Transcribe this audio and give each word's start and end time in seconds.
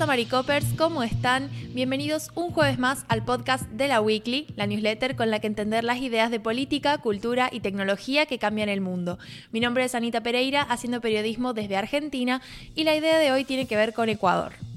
pasa, 0.00 0.06
Maricopers? 0.06 0.64
¿Cómo 0.78 1.02
están? 1.02 1.50
Bienvenidos 1.74 2.30
un 2.34 2.52
jueves 2.52 2.78
más 2.78 3.04
al 3.08 3.22
podcast 3.22 3.64
de 3.64 3.86
la 3.86 4.00
Weekly, 4.00 4.46
la 4.56 4.66
newsletter 4.66 5.14
con 5.14 5.30
la 5.30 5.40
que 5.40 5.46
entender 5.46 5.84
las 5.84 5.98
ideas 5.98 6.30
de 6.30 6.40
política, 6.40 6.96
cultura 6.96 7.50
y 7.52 7.60
tecnología 7.60 8.24
que 8.24 8.38
cambian 8.38 8.70
el 8.70 8.80
mundo. 8.80 9.18
Mi 9.52 9.60
nombre 9.60 9.84
es 9.84 9.94
Anita 9.94 10.22
Pereira, 10.22 10.62
haciendo 10.62 11.02
periodismo 11.02 11.52
desde 11.52 11.76
Argentina, 11.76 12.40
y 12.74 12.84
la 12.84 12.96
idea 12.96 13.18
de 13.18 13.30
hoy 13.30 13.44
tiene 13.44 13.66
que 13.66 13.76
ver 13.76 13.92
con 13.92 14.08
Ecuador. 14.08 14.69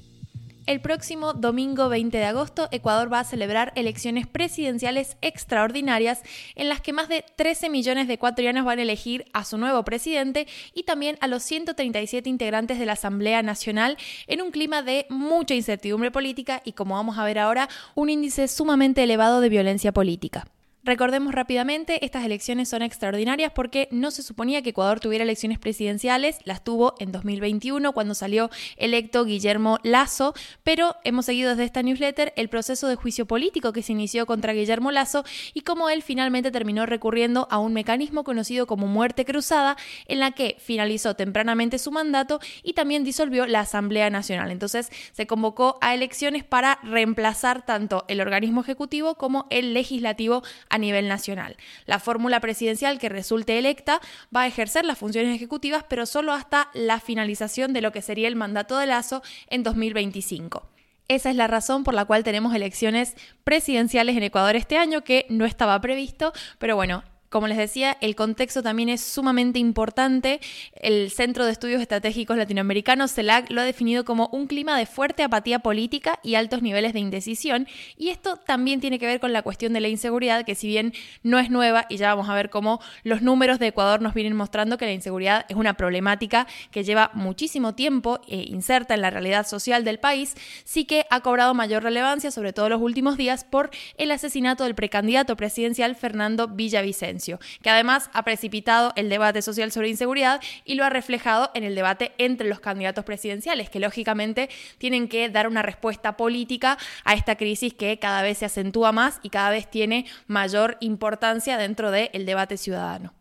El 0.65 0.79
próximo 0.79 1.33
domingo 1.33 1.89
20 1.89 2.17
de 2.17 2.23
agosto, 2.23 2.69
Ecuador 2.71 3.11
va 3.11 3.19
a 3.19 3.25
celebrar 3.25 3.73
elecciones 3.75 4.27
presidenciales 4.27 5.17
extraordinarias 5.21 6.21
en 6.55 6.69
las 6.69 6.79
que 6.79 6.93
más 6.93 7.09
de 7.09 7.25
13 7.35 7.69
millones 7.69 8.07
de 8.07 8.13
ecuatorianos 8.13 8.63
van 8.63 8.79
a 8.79 8.83
elegir 8.83 9.25
a 9.33 9.43
su 9.43 9.57
nuevo 9.57 9.83
presidente 9.83 10.47
y 10.73 10.83
también 10.83 11.17
a 11.19 11.27
los 11.27 11.43
137 11.43 12.29
integrantes 12.29 12.79
de 12.79 12.85
la 12.85 12.93
Asamblea 12.93 13.43
Nacional 13.43 13.97
en 14.27 14.41
un 14.41 14.51
clima 14.51 14.81
de 14.83 15.05
mucha 15.09 15.53
incertidumbre 15.53 16.11
política 16.11 16.61
y, 16.63 16.71
como 16.71 16.95
vamos 16.95 17.17
a 17.17 17.25
ver 17.25 17.39
ahora, 17.39 17.67
un 17.93 18.09
índice 18.09 18.47
sumamente 18.47 19.03
elevado 19.03 19.41
de 19.41 19.49
violencia 19.49 19.91
política. 19.91 20.47
Recordemos 20.85 21.33
rápidamente, 21.33 22.03
estas 22.03 22.25
elecciones 22.25 22.67
son 22.67 22.81
extraordinarias 22.81 23.53
porque 23.53 23.87
no 23.89 24.11
se 24.11 24.21
suponía 24.21 24.61
que 24.61 24.71
Ecuador 24.71 24.99
tuviera 24.99 25.23
elecciones 25.23 25.57
presidenciales, 25.57 26.39
las 26.43 26.61
tuvo 26.61 26.95
en 26.99 27.13
2021 27.13 27.93
cuando 27.93 28.13
salió 28.13 28.49
electo 28.75 29.23
Guillermo 29.23 29.79
Lazo, 29.83 30.33
pero 30.63 30.97
hemos 31.05 31.25
seguido 31.25 31.51
desde 31.51 31.63
esta 31.63 31.83
newsletter 31.83 32.33
el 32.35 32.49
proceso 32.49 32.89
de 32.89 32.97
juicio 32.97 33.25
político 33.25 33.71
que 33.71 33.81
se 33.81 33.93
inició 33.93 34.25
contra 34.25 34.51
Guillermo 34.51 34.91
Lazo 34.91 35.23
y 35.53 35.61
cómo 35.61 35.87
él 35.87 36.03
finalmente 36.03 36.51
terminó 36.51 36.85
recurriendo 36.85 37.47
a 37.49 37.59
un 37.59 37.71
mecanismo 37.71 38.25
conocido 38.25 38.67
como 38.67 38.87
muerte 38.87 39.23
cruzada, 39.23 39.77
en 40.09 40.19
la 40.19 40.31
que 40.31 40.57
finalizó 40.59 41.15
tempranamente 41.15 41.79
su 41.79 41.93
mandato 41.93 42.41
y 42.61 42.73
también 42.73 43.05
disolvió 43.05 43.45
la 43.45 43.61
Asamblea 43.61 44.09
Nacional. 44.09 44.51
Entonces 44.51 44.91
se 45.13 45.27
convocó 45.27 45.77
a 45.79 45.93
elecciones 45.93 46.43
para 46.43 46.79
reemplazar 46.83 47.65
tanto 47.65 48.03
el 48.09 48.19
organismo 48.19 48.59
ejecutivo 48.59 49.15
como 49.15 49.47
el 49.49 49.73
legislativo 49.73 50.43
a 50.73 50.79
nivel 50.79 51.07
nacional. 51.07 51.55
La 51.85 51.99
fórmula 51.99 52.39
presidencial 52.39 52.97
que 52.97 53.07
resulte 53.07 53.59
electa 53.59 54.01
va 54.35 54.41
a 54.41 54.47
ejercer 54.47 54.85
las 54.85 54.97
funciones 54.97 55.35
ejecutivas, 55.35 55.85
pero 55.87 56.07
solo 56.07 56.33
hasta 56.33 56.69
la 56.73 56.99
finalización 56.99 57.73
de 57.73 57.81
lo 57.81 57.91
que 57.91 58.01
sería 58.01 58.27
el 58.27 58.35
mandato 58.35 58.79
de 58.79 58.87
Lazo 58.87 59.21
en 59.49 59.61
2025. 59.61 60.67
Esa 61.09 61.29
es 61.29 61.35
la 61.35 61.45
razón 61.45 61.83
por 61.83 61.93
la 61.93 62.05
cual 62.05 62.23
tenemos 62.23 62.55
elecciones 62.55 63.15
presidenciales 63.43 64.17
en 64.17 64.23
Ecuador 64.23 64.55
este 64.55 64.77
año, 64.77 65.03
que 65.03 65.27
no 65.29 65.45
estaba 65.45 65.79
previsto, 65.79 66.33
pero 66.57 66.75
bueno, 66.75 67.03
como 67.33 67.47
les 67.47 67.57
decía, 67.57 67.97
el 67.99 68.15
contexto 68.15 68.61
también 68.61 68.89
es 68.89 69.01
sumamente 69.01 69.57
importante. 69.57 70.39
El 70.75 71.09
Centro 71.09 71.45
de 71.47 71.51
Estudios 71.51 71.81
Estratégicos 71.81 72.37
Latinoamericanos, 72.37 73.11
CELAC, 73.11 73.49
lo 73.49 73.61
ha 73.61 73.63
definido 73.63 74.05
como 74.05 74.29
un 74.31 74.45
clima 74.45 74.77
de 74.77 74.85
fuerte 74.85 75.23
apatía 75.23 75.57
política 75.57 76.19
y 76.21 76.35
altos 76.35 76.61
niveles 76.61 76.93
de 76.93 76.99
indecisión. 76.99 77.67
Y 77.97 78.09
esto 78.09 78.37
también 78.37 78.81
tiene 78.81 78.99
que 78.99 79.07
ver 79.07 79.19
con 79.19 79.33
la 79.33 79.41
cuestión 79.41 79.73
de 79.73 79.79
la 79.79 79.87
inseguridad, 79.87 80.45
que 80.45 80.53
si 80.53 80.67
bien 80.67 80.93
no 81.23 81.39
es 81.39 81.49
nueva, 81.49 81.87
y 81.89 81.97
ya 81.97 82.13
vamos 82.13 82.29
a 82.29 82.35
ver 82.35 82.51
cómo 82.51 82.79
los 83.01 83.23
números 83.23 83.57
de 83.57 83.65
Ecuador 83.65 83.99
nos 83.99 84.13
vienen 84.13 84.35
mostrando 84.35 84.77
que 84.77 84.85
la 84.85 84.93
inseguridad 84.93 85.47
es 85.49 85.55
una 85.55 85.73
problemática 85.73 86.45
que 86.69 86.83
lleva 86.83 87.09
muchísimo 87.15 87.73
tiempo 87.73 88.21
e 88.27 88.43
inserta 88.43 88.93
en 88.93 89.01
la 89.01 89.09
realidad 89.09 89.47
social 89.47 89.83
del 89.83 89.97
país, 89.97 90.35
sí 90.65 90.85
que 90.85 91.07
ha 91.09 91.21
cobrado 91.21 91.55
mayor 91.55 91.81
relevancia, 91.81 92.29
sobre 92.29 92.53
todo 92.53 92.67
en 92.67 92.73
los 92.73 92.81
últimos 92.83 93.17
días, 93.17 93.43
por 93.43 93.71
el 93.97 94.11
asesinato 94.11 94.65
del 94.65 94.75
precandidato 94.75 95.35
presidencial 95.35 95.95
Fernando 95.95 96.47
Villavicencio 96.47 97.22
que 97.61 97.69
además 97.69 98.09
ha 98.13 98.23
precipitado 98.23 98.93
el 98.95 99.09
debate 99.09 99.41
social 99.41 99.71
sobre 99.71 99.89
inseguridad 99.89 100.41
y 100.65 100.75
lo 100.75 100.85
ha 100.85 100.89
reflejado 100.89 101.51
en 101.53 101.63
el 101.63 101.75
debate 101.75 102.13
entre 102.17 102.47
los 102.47 102.59
candidatos 102.59 103.05
presidenciales, 103.05 103.69
que 103.69 103.79
lógicamente 103.79 104.49
tienen 104.77 105.07
que 105.07 105.29
dar 105.29 105.47
una 105.47 105.61
respuesta 105.61 106.17
política 106.17 106.77
a 107.03 107.13
esta 107.13 107.35
crisis 107.35 107.73
que 107.73 107.99
cada 107.99 108.21
vez 108.21 108.39
se 108.39 108.45
acentúa 108.45 108.91
más 108.91 109.19
y 109.23 109.29
cada 109.29 109.49
vez 109.49 109.69
tiene 109.69 110.05
mayor 110.27 110.77
importancia 110.79 111.57
dentro 111.57 111.91
del 111.91 112.25
debate 112.25 112.57
ciudadano. 112.57 113.13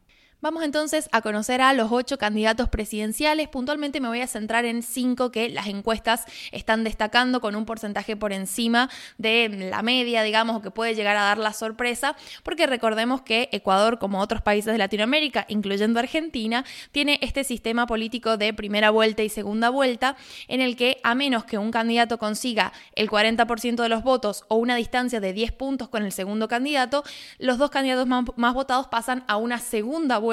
Vamos 0.43 0.65
entonces 0.65 1.09
a 1.13 1.23
conocer 1.23 1.61
a 1.63 1.73
los 1.73 1.93
ocho 1.93 2.19
candidatos 2.19 2.69
presidenciales. 2.69 3.49
Puntualmente 3.49 4.01
me 4.01 4.09
voy 4.09 4.23
a 4.23 4.27
centrar 4.27 4.65
en 4.65 4.83
cinco 4.83 5.31
que 5.31 5.49
las 5.49 5.69
encuestas 5.69 6.25
están 6.51 6.83
destacando 6.83 7.41
con 7.41 7.55
un 7.55 7.65
porcentaje 7.65 8.17
por 8.17 8.33
encima 8.33 8.91
de 9.19 9.49
la 9.71 9.83
media, 9.83 10.25
digamos, 10.25 10.57
o 10.57 10.61
que 10.61 10.73
puede 10.73 10.97
llegar 10.97 11.17
a 11.17 11.23
dar 11.23 11.39
la 11.39 11.53
sorpresa, 11.53 12.17
porque 12.43 12.67
recordemos 12.67 13.23
que 13.23 13.51
Ecuador, 13.53 14.01
como 14.01 14.19
otros 14.19 14.43
países 14.43 14.73
de 14.73 14.79
Latinoamérica, 14.79 15.47
incluyendo 15.49 16.01
Argentina, 16.01 16.65
tiene 16.91 17.21
este 17.23 17.45
sistema 17.45 17.87
político 17.87 18.37
de 18.37 18.53
primera 18.53 18.91
vuelta 18.91 19.23
y 19.23 19.29
segunda 19.29 19.71
vuelta, 19.71 20.17
en 20.49 20.61
el 20.61 20.75
que 20.75 20.99
a 21.05 21.15
menos 21.15 21.45
que 21.45 21.57
un 21.57 21.71
candidato 21.71 22.19
consiga 22.19 22.73
el 22.97 23.09
40% 23.09 23.81
de 23.81 23.89
los 23.89 24.03
votos 24.03 24.45
o 24.49 24.57
una 24.57 24.75
distancia 24.75 25.21
de 25.21 25.33
10 25.33 25.53
puntos 25.53 25.89
con 25.89 26.03
el 26.03 26.11
segundo 26.11 26.49
candidato, 26.49 27.05
los 27.39 27.59
dos 27.59 27.71
candidatos 27.71 28.09
más, 28.09 28.55
votados 28.55 28.89
pasan 28.89 29.23
a 29.29 29.37
una 29.37 29.61
segunda 29.61 30.19
vuelta 30.19 30.32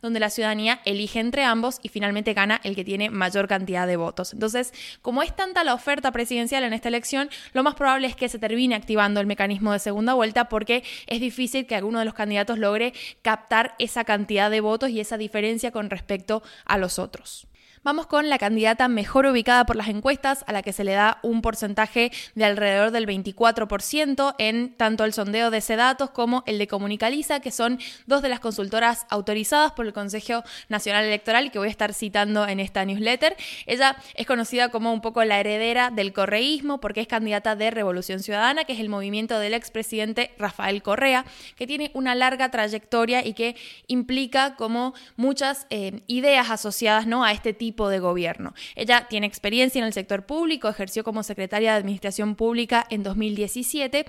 donde 0.00 0.20
la 0.20 0.30
ciudadanía 0.30 0.80
elige 0.84 1.20
entre 1.20 1.44
ambos 1.44 1.78
y 1.82 1.88
finalmente 1.88 2.34
gana 2.34 2.60
el 2.64 2.74
que 2.74 2.84
tiene 2.84 3.10
mayor 3.10 3.48
cantidad 3.48 3.86
de 3.86 3.96
votos. 3.96 4.32
Entonces, 4.32 4.72
como 5.02 5.22
es 5.22 5.34
tanta 5.34 5.64
la 5.64 5.74
oferta 5.74 6.12
presidencial 6.12 6.64
en 6.64 6.72
esta 6.72 6.88
elección, 6.88 7.30
lo 7.52 7.62
más 7.62 7.74
probable 7.74 8.06
es 8.06 8.16
que 8.16 8.28
se 8.28 8.38
termine 8.38 8.74
activando 8.74 9.20
el 9.20 9.26
mecanismo 9.26 9.72
de 9.72 9.78
segunda 9.78 10.14
vuelta 10.14 10.48
porque 10.48 10.84
es 11.06 11.20
difícil 11.20 11.66
que 11.66 11.74
alguno 11.74 11.98
de 11.98 12.04
los 12.04 12.14
candidatos 12.14 12.58
logre 12.58 12.92
captar 13.22 13.74
esa 13.78 14.04
cantidad 14.04 14.50
de 14.50 14.60
votos 14.60 14.90
y 14.90 15.00
esa 15.00 15.18
diferencia 15.18 15.70
con 15.70 15.90
respecto 15.90 16.42
a 16.64 16.78
los 16.78 16.98
otros. 16.98 17.46
Vamos 17.84 18.06
con 18.06 18.28
la 18.28 18.38
candidata 18.38 18.86
mejor 18.86 19.26
ubicada 19.26 19.66
por 19.66 19.74
las 19.74 19.88
encuestas, 19.88 20.44
a 20.46 20.52
la 20.52 20.62
que 20.62 20.72
se 20.72 20.84
le 20.84 20.92
da 20.92 21.18
un 21.22 21.42
porcentaje 21.42 22.12
de 22.36 22.44
alrededor 22.44 22.92
del 22.92 23.08
24% 23.08 24.36
en 24.38 24.72
tanto 24.76 25.04
el 25.04 25.12
sondeo 25.12 25.50
de 25.50 25.60
datos 25.76 26.10
como 26.10 26.44
el 26.46 26.58
de 26.58 26.68
Comunicaliza, 26.68 27.40
que 27.40 27.50
son 27.50 27.80
dos 28.06 28.22
de 28.22 28.28
las 28.28 28.38
consultoras 28.38 29.04
autorizadas 29.10 29.72
por 29.72 29.84
el 29.84 29.92
Consejo 29.92 30.44
Nacional 30.68 31.06
Electoral 31.06 31.50
que 31.50 31.58
voy 31.58 31.66
a 31.66 31.70
estar 31.72 31.92
citando 31.92 32.46
en 32.46 32.60
esta 32.60 32.84
newsletter. 32.84 33.36
Ella 33.66 33.96
es 34.14 34.28
conocida 34.28 34.68
como 34.68 34.92
un 34.92 35.00
poco 35.00 35.24
la 35.24 35.40
heredera 35.40 35.90
del 35.90 36.12
correísmo 36.12 36.78
porque 36.78 37.00
es 37.00 37.08
candidata 37.08 37.56
de 37.56 37.72
Revolución 37.72 38.20
Ciudadana, 38.20 38.62
que 38.62 38.74
es 38.74 38.80
el 38.80 38.90
movimiento 38.90 39.40
del 39.40 39.54
expresidente 39.54 40.30
Rafael 40.38 40.84
Correa, 40.84 41.24
que 41.56 41.66
tiene 41.66 41.90
una 41.94 42.14
larga 42.14 42.48
trayectoria 42.48 43.26
y 43.26 43.32
que 43.34 43.56
implica 43.88 44.54
como 44.54 44.94
muchas 45.16 45.66
eh, 45.70 46.02
ideas 46.06 46.48
asociadas 46.48 47.08
¿no? 47.08 47.24
a 47.24 47.32
este 47.32 47.52
tipo 47.52 47.71
de 47.72 47.98
gobierno. 47.98 48.54
Ella 48.76 49.06
tiene 49.08 49.26
experiencia 49.26 49.78
en 49.78 49.86
el 49.86 49.92
sector 49.92 50.26
público, 50.26 50.68
ejerció 50.68 51.04
como 51.04 51.22
secretaria 51.22 51.72
de 51.72 51.78
Administración 51.78 52.36
Pública 52.36 52.86
en 52.90 53.02
2017 53.02 54.06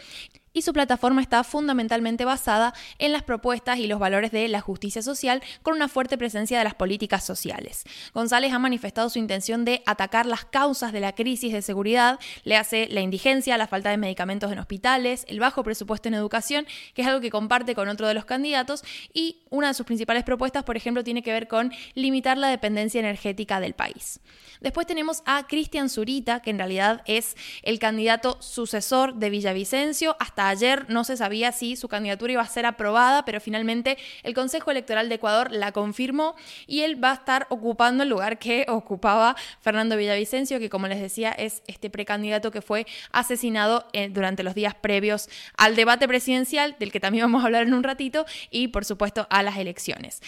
y 0.53 0.61
su 0.61 0.71
plataforma 0.71 1.21
está 1.21 1.43
fundamentalmente 1.43 2.25
basada 2.25 2.73
en 2.99 3.11
las 3.11 3.23
propuestas 3.23 3.79
y 3.79 3.87
los 3.87 3.99
valores 3.99 4.31
de 4.31 4.47
la 4.47 4.61
justicia 4.61 5.01
social 5.01 5.41
con 5.63 5.75
una 5.75 5.87
fuerte 5.87 6.17
presencia 6.17 6.57
de 6.59 6.63
las 6.63 6.75
políticas 6.75 7.25
sociales. 7.25 7.83
González 8.13 8.53
ha 8.53 8.59
manifestado 8.59 9.09
su 9.09 9.19
intención 9.19 9.65
de 9.65 9.81
atacar 9.85 10.25
las 10.25 10.45
causas 10.45 10.93
de 10.93 10.99
la 10.99 11.13
crisis 11.15 11.51
de 11.51 11.61
seguridad, 11.61 12.19
le 12.43 12.55
hace 12.55 12.87
la 12.89 13.01
indigencia, 13.01 13.57
la 13.57 13.67
falta 13.67 13.89
de 13.89 13.97
medicamentos 13.97 14.51
en 14.51 14.59
hospitales, 14.59 15.25
el 15.27 15.39
bajo 15.39 15.63
presupuesto 15.63 16.07
en 16.07 16.13
educación, 16.13 16.67
que 16.93 17.01
es 17.01 17.07
algo 17.07 17.21
que 17.21 17.31
comparte 17.31 17.73
con 17.73 17.89
otro 17.89 18.07
de 18.07 18.13
los 18.13 18.25
candidatos, 18.25 18.83
y 19.13 19.39
una 19.49 19.69
de 19.69 19.73
sus 19.73 19.85
principales 19.85 20.23
propuestas, 20.23 20.63
por 20.63 20.77
ejemplo, 20.77 21.03
tiene 21.03 21.23
que 21.23 21.31
ver 21.31 21.47
con 21.47 21.71
limitar 21.95 22.37
la 22.37 22.49
dependencia 22.49 22.99
energética 22.99 23.59
del 23.59 23.73
país. 23.73 24.19
Después 24.61 24.87
tenemos 24.87 25.23
a 25.25 25.45
Cristian 25.47 25.89
Zurita, 25.89 26.41
que 26.41 26.51
en 26.51 26.57
realidad 26.57 27.01
es 27.05 27.35
el 27.63 27.79
candidato 27.79 28.41
sucesor 28.41 29.15
de 29.15 29.29
Villavicencio 29.29 30.15
hasta 30.19 30.42
ayer 30.49 30.85
no 30.89 31.03
se 31.03 31.17
sabía 31.17 31.51
si 31.51 31.75
su 31.75 31.87
candidatura 31.87 32.33
iba 32.33 32.41
a 32.41 32.47
ser 32.47 32.65
aprobada, 32.65 33.25
pero 33.25 33.39
finalmente 33.39 33.97
el 34.23 34.33
Consejo 34.33 34.71
Electoral 34.71 35.09
de 35.09 35.15
Ecuador 35.15 35.51
la 35.51 35.71
confirmó 35.71 36.35
y 36.67 36.81
él 36.81 37.03
va 37.03 37.11
a 37.11 37.15
estar 37.15 37.47
ocupando 37.49 38.03
el 38.03 38.09
lugar 38.09 38.39
que 38.39 38.65
ocupaba 38.69 39.35
Fernando 39.61 39.97
Villavicencio, 39.97 40.59
que 40.59 40.69
como 40.69 40.87
les 40.87 41.01
decía 41.01 41.31
es 41.31 41.63
este 41.67 41.89
precandidato 41.89 42.51
que 42.51 42.61
fue 42.61 42.85
asesinado 43.11 43.87
eh, 43.93 44.09
durante 44.09 44.43
los 44.43 44.55
días 44.55 44.75
previos 44.75 45.29
al 45.57 45.75
debate 45.75 46.07
presidencial, 46.07 46.75
del 46.79 46.91
que 46.91 46.99
también 46.99 47.25
vamos 47.25 47.43
a 47.43 47.45
hablar 47.45 47.63
en 47.63 47.73
un 47.73 47.83
ratito, 47.83 48.25
y 48.49 48.69
por 48.69 48.85
supuesto 48.85 49.27
a 49.29 49.43
las 49.43 49.57
elecciones. 49.57 50.21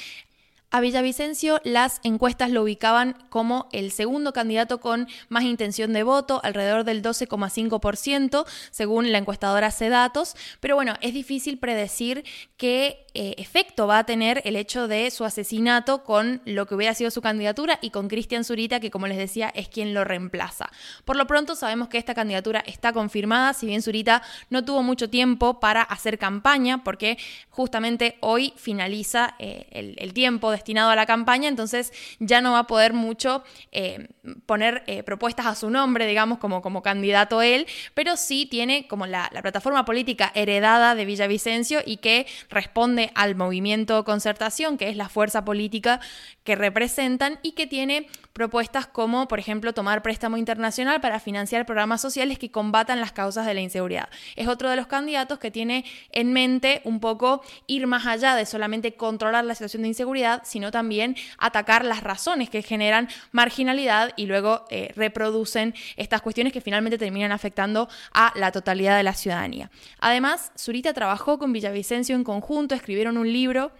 A 0.75 0.81
Villavicencio 0.81 1.61
las 1.63 2.01
encuestas 2.03 2.51
lo 2.51 2.63
ubicaban 2.63 3.15
como 3.29 3.69
el 3.71 3.93
segundo 3.93 4.33
candidato 4.33 4.81
con 4.81 5.07
más 5.29 5.45
intención 5.45 5.93
de 5.93 6.03
voto, 6.03 6.41
alrededor 6.43 6.83
del 6.83 7.01
12,5%, 7.01 8.45
según 8.71 9.13
la 9.13 9.19
encuestadora 9.19 9.71
Cedatos. 9.71 10.35
Pero 10.59 10.75
bueno, 10.75 10.95
es 10.99 11.13
difícil 11.13 11.59
predecir 11.59 12.25
qué 12.57 13.05
eh, 13.13 13.35
efecto 13.37 13.87
va 13.87 13.99
a 13.99 14.05
tener 14.05 14.41
el 14.43 14.57
hecho 14.57 14.89
de 14.89 15.09
su 15.11 15.23
asesinato 15.23 16.03
con 16.03 16.41
lo 16.43 16.65
que 16.65 16.75
hubiera 16.75 16.93
sido 16.93 17.09
su 17.09 17.21
candidatura 17.21 17.79
y 17.81 17.91
con 17.91 18.09
Cristian 18.09 18.43
Zurita, 18.43 18.81
que 18.81 18.91
como 18.91 19.07
les 19.07 19.17
decía 19.17 19.47
es 19.55 19.69
quien 19.69 19.93
lo 19.93 20.03
reemplaza. 20.03 20.69
Por 21.05 21.15
lo 21.15 21.25
pronto 21.25 21.55
sabemos 21.55 21.87
que 21.87 21.97
esta 21.97 22.13
candidatura 22.13 22.61
está 22.67 22.91
confirmada, 22.91 23.53
si 23.53 23.65
bien 23.65 23.81
Zurita 23.81 24.21
no 24.49 24.65
tuvo 24.65 24.83
mucho 24.83 25.09
tiempo 25.09 25.61
para 25.61 25.83
hacer 25.83 26.19
campaña, 26.19 26.83
porque 26.83 27.17
justamente 27.49 28.17
hoy 28.19 28.51
finaliza 28.57 29.35
eh, 29.39 29.67
el, 29.71 29.95
el 29.97 30.13
tiempo 30.13 30.51
de 30.51 30.57
destinado 30.65 30.89
a 30.89 30.95
la 30.95 31.05
campaña, 31.05 31.47
entonces 31.47 31.93
ya 32.19 32.41
no 32.41 32.53
va 32.53 32.59
a 32.59 32.67
poder 32.67 32.93
mucho 32.93 33.43
eh, 33.71 34.07
poner 34.47 34.83
eh, 34.87 35.03
propuestas 35.03 35.45
a 35.45 35.53
su 35.53 35.69
nombre, 35.69 36.07
digamos, 36.07 36.39
como, 36.39 36.63
como 36.63 36.81
candidato 36.81 37.43
él, 37.43 37.67
pero 37.93 38.17
sí 38.17 38.47
tiene 38.47 38.87
como 38.87 39.05
la, 39.05 39.29
la 39.31 39.43
plataforma 39.43 39.85
política 39.85 40.31
heredada 40.33 40.95
de 40.95 41.05
Villavicencio 41.05 41.81
y 41.85 41.97
que 41.97 42.25
responde 42.49 43.11
al 43.13 43.35
movimiento 43.35 44.03
concertación, 44.03 44.79
que 44.79 44.89
es 44.89 44.97
la 44.97 45.07
fuerza 45.07 45.45
política 45.45 45.99
que 46.43 46.55
representan 46.55 47.37
y 47.43 47.51
que 47.51 47.67
tiene 47.67 48.07
propuestas 48.35 48.85
como, 48.85 49.29
por 49.29 49.39
ejemplo, 49.39 49.73
tomar 49.73 50.01
préstamo 50.01 50.35
internacional 50.35 50.99
para 50.99 51.21
financiar 51.21 51.65
programas 51.65 52.01
sociales 52.01 52.37
que 52.37 52.51
combatan 52.51 52.99
las 52.99 53.13
causas 53.13 53.45
de 53.45 53.53
la 53.53 53.61
inseguridad. 53.61 54.09
Es 54.35 54.49
otro 54.49 54.69
de 54.69 54.75
los 54.75 54.87
candidatos 54.87 55.39
que 55.39 55.51
tiene 55.51 55.85
en 56.11 56.33
mente 56.33 56.81
un 56.83 56.99
poco 56.99 57.41
ir 57.65 57.87
más 57.87 58.05
allá 58.05 58.35
de 58.35 58.45
solamente 58.45 58.95
controlar 58.95 59.45
la 59.45 59.55
situación 59.55 59.83
de 59.83 59.87
inseguridad, 59.87 60.41
sino 60.43 60.69
también 60.69 61.15
atacar 61.37 61.85
las 61.85 62.03
razones 62.03 62.49
que 62.49 62.61
generan 62.61 63.07
marginalidad 63.31 64.11
y 64.17 64.25
luego 64.25 64.65
eh, 64.69 64.91
reproducen 64.97 65.73
estas 65.95 66.21
cuestiones 66.21 66.51
que 66.51 66.59
finalmente 66.59 66.97
terminan 66.97 67.31
afectando 67.31 67.87
a 68.13 68.33
la 68.35 68.51
totalidad 68.51 68.97
de 68.97 69.03
la 69.03 69.13
ciudadanía. 69.13 69.71
Además, 70.01 70.51
Zurita 70.57 70.93
trabajó 70.93 71.39
con 71.39 71.53
Villavicencio 71.53 72.17
en 72.17 72.25
conjunto, 72.25 72.75
escribieron 72.75 73.17
un 73.17 73.31
libro 73.31 73.71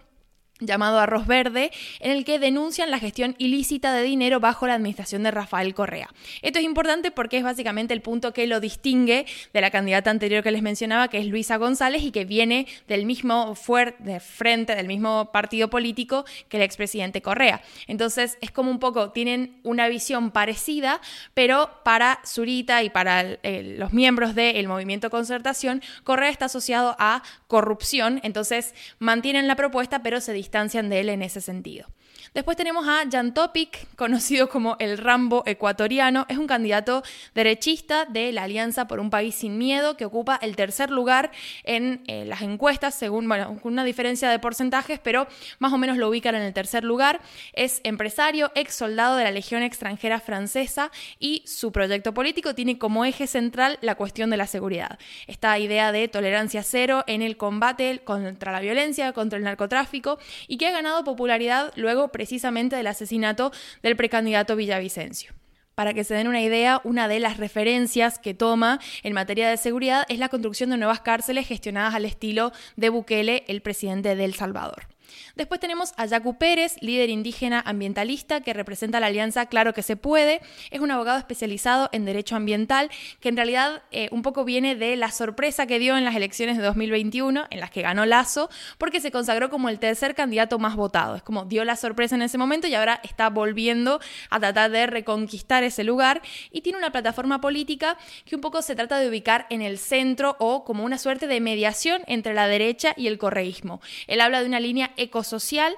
llamado 0.60 0.98
Arroz 0.98 1.26
Verde, 1.26 1.70
en 2.00 2.10
el 2.10 2.24
que 2.24 2.38
denuncian 2.38 2.90
la 2.90 2.98
gestión 2.98 3.34
ilícita 3.38 3.92
de 3.92 4.02
dinero 4.02 4.40
bajo 4.40 4.66
la 4.66 4.74
administración 4.74 5.22
de 5.22 5.30
Rafael 5.30 5.74
Correa. 5.74 6.08
Esto 6.42 6.58
es 6.58 6.64
importante 6.64 7.10
porque 7.10 7.38
es 7.38 7.44
básicamente 7.44 7.92
el 7.94 8.00
punto 8.00 8.32
que 8.32 8.46
lo 8.46 8.60
distingue 8.60 9.26
de 9.52 9.60
la 9.60 9.70
candidata 9.70 10.10
anterior 10.10 10.42
que 10.42 10.50
les 10.50 10.62
mencionaba, 10.62 11.08
que 11.08 11.18
es 11.18 11.26
Luisa 11.26 11.56
González 11.56 12.02
y 12.02 12.10
que 12.10 12.24
viene 12.24 12.66
del 12.88 13.04
mismo 13.06 13.54
fuerte 13.54 14.20
frente, 14.20 14.74
del 14.74 14.86
mismo 14.86 15.30
partido 15.32 15.68
político 15.68 16.24
que 16.48 16.56
el 16.56 16.62
expresidente 16.62 17.22
Correa. 17.22 17.62
Entonces 17.86 18.38
es 18.40 18.50
como 18.50 18.70
un 18.70 18.78
poco, 18.78 19.10
tienen 19.10 19.60
una 19.62 19.88
visión 19.88 20.30
parecida, 20.30 21.00
pero 21.34 21.70
para 21.84 22.20
Zurita 22.26 22.82
y 22.82 22.90
para 22.90 23.38
los 23.42 23.92
miembros 23.92 24.34
del 24.34 24.68
movimiento 24.68 25.10
concertación, 25.10 25.82
Correa 26.04 26.30
está 26.30 26.46
asociado 26.46 26.96
a 26.98 27.22
corrupción, 27.46 28.20
entonces 28.22 28.74
mantienen 28.98 29.48
la 29.48 29.56
propuesta, 29.56 30.02
pero 30.02 30.20
se 30.20 30.32
distancian 30.46 30.88
de 30.88 31.00
él 31.00 31.08
en 31.08 31.22
ese 31.22 31.40
sentido. 31.40 31.88
Después 32.36 32.58
tenemos 32.58 32.86
a 32.86 33.02
Jan 33.10 33.32
Topic, 33.32 33.86
conocido 33.96 34.50
como 34.50 34.76
el 34.78 34.98
Rambo 34.98 35.42
ecuatoriano. 35.46 36.26
Es 36.28 36.36
un 36.36 36.46
candidato 36.46 37.02
derechista 37.34 38.04
de 38.04 38.30
la 38.30 38.42
Alianza 38.42 38.86
por 38.86 39.00
un 39.00 39.08
País 39.08 39.36
Sin 39.36 39.56
Miedo 39.56 39.96
que 39.96 40.04
ocupa 40.04 40.38
el 40.42 40.54
tercer 40.54 40.90
lugar 40.90 41.30
en 41.64 42.02
eh, 42.08 42.26
las 42.26 42.42
encuestas, 42.42 42.94
según, 42.94 43.26
bueno, 43.26 43.58
una 43.62 43.84
diferencia 43.84 44.28
de 44.28 44.38
porcentajes, 44.38 45.00
pero 45.02 45.26
más 45.60 45.72
o 45.72 45.78
menos 45.78 45.96
lo 45.96 46.10
ubican 46.10 46.34
en 46.34 46.42
el 46.42 46.52
tercer 46.52 46.84
lugar. 46.84 47.22
Es 47.54 47.80
empresario, 47.84 48.52
ex 48.54 48.74
soldado 48.74 49.16
de 49.16 49.24
la 49.24 49.30
Legión 49.30 49.62
extranjera 49.62 50.20
francesa 50.20 50.90
y 51.18 51.42
su 51.46 51.72
proyecto 51.72 52.12
político 52.12 52.54
tiene 52.54 52.76
como 52.76 53.06
eje 53.06 53.26
central 53.26 53.78
la 53.80 53.94
cuestión 53.94 54.28
de 54.28 54.36
la 54.36 54.46
seguridad. 54.46 54.98
Esta 55.26 55.58
idea 55.58 55.90
de 55.90 56.06
tolerancia 56.08 56.62
cero 56.62 57.02
en 57.06 57.22
el 57.22 57.38
combate 57.38 58.02
contra 58.04 58.52
la 58.52 58.60
violencia, 58.60 59.14
contra 59.14 59.38
el 59.38 59.44
narcotráfico 59.44 60.18
y 60.48 60.58
que 60.58 60.66
ha 60.66 60.72
ganado 60.72 61.02
popularidad 61.02 61.72
luego 61.76 62.08
precisamente 62.26 62.74
del 62.74 62.88
asesinato 62.88 63.52
del 63.84 63.94
precandidato 63.94 64.56
Villavicencio. 64.56 65.32
Para 65.76 65.94
que 65.94 66.02
se 66.02 66.14
den 66.14 66.26
una 66.26 66.42
idea, 66.42 66.80
una 66.82 67.06
de 67.06 67.20
las 67.20 67.36
referencias 67.36 68.18
que 68.18 68.34
toma 68.34 68.80
en 69.04 69.12
materia 69.12 69.48
de 69.48 69.56
seguridad 69.56 70.04
es 70.08 70.18
la 70.18 70.28
construcción 70.28 70.70
de 70.70 70.76
nuevas 70.76 71.02
cárceles 71.02 71.46
gestionadas 71.46 71.94
al 71.94 72.04
estilo 72.04 72.50
de 72.74 72.88
Bukele, 72.88 73.44
el 73.46 73.62
presidente 73.62 74.16
de 74.16 74.24
El 74.24 74.34
Salvador. 74.34 74.88
Después 75.34 75.60
tenemos 75.60 75.92
a 75.96 76.06
Yacu 76.06 76.38
Pérez, 76.38 76.76
líder 76.80 77.10
indígena 77.10 77.62
ambientalista 77.64 78.40
que 78.40 78.52
representa 78.52 79.00
la 79.00 79.06
alianza 79.06 79.46
Claro 79.46 79.74
que 79.74 79.82
se 79.82 79.96
puede. 79.96 80.40
Es 80.70 80.80
un 80.80 80.90
abogado 80.90 81.18
especializado 81.18 81.88
en 81.92 82.04
derecho 82.04 82.36
ambiental 82.36 82.90
que 83.20 83.28
en 83.28 83.36
realidad 83.36 83.82
eh, 83.90 84.08
un 84.12 84.22
poco 84.22 84.44
viene 84.44 84.74
de 84.74 84.96
la 84.96 85.10
sorpresa 85.10 85.66
que 85.66 85.78
dio 85.78 85.96
en 85.96 86.04
las 86.04 86.16
elecciones 86.16 86.56
de 86.56 86.62
2021, 86.62 87.46
en 87.50 87.60
las 87.60 87.70
que 87.70 87.82
ganó 87.82 88.06
Lazo, 88.06 88.50
porque 88.78 89.00
se 89.00 89.10
consagró 89.10 89.50
como 89.50 89.68
el 89.68 89.78
tercer 89.78 90.14
candidato 90.14 90.58
más 90.58 90.76
votado. 90.76 91.16
Es 91.16 91.22
como 91.22 91.44
dio 91.44 91.64
la 91.64 91.76
sorpresa 91.76 92.14
en 92.14 92.22
ese 92.22 92.38
momento 92.38 92.66
y 92.66 92.74
ahora 92.74 93.00
está 93.02 93.30
volviendo 93.30 94.00
a 94.30 94.40
tratar 94.40 94.70
de 94.70 94.86
reconquistar 94.86 95.64
ese 95.64 95.84
lugar 95.84 96.22
y 96.50 96.62
tiene 96.62 96.78
una 96.78 96.90
plataforma 96.90 97.40
política 97.40 97.98
que 98.24 98.34
un 98.34 98.40
poco 98.40 98.62
se 98.62 98.74
trata 98.74 98.98
de 98.98 99.08
ubicar 99.08 99.46
en 99.50 99.62
el 99.62 99.78
centro 99.78 100.36
o 100.38 100.64
como 100.64 100.84
una 100.84 100.98
suerte 100.98 101.26
de 101.26 101.40
mediación 101.40 102.02
entre 102.06 102.34
la 102.34 102.48
derecha 102.48 102.94
y 102.96 103.06
el 103.06 103.18
correísmo. 103.18 103.80
Él 104.06 104.20
habla 104.20 104.40
de 104.40 104.46
una 104.46 104.60
línea 104.60 104.92
ecosocial 104.96 105.76